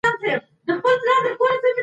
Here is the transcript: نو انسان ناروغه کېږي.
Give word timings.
نو 0.67 0.73
انسان 0.89 0.99
ناروغه 1.23 1.55
کېږي. 1.61 1.79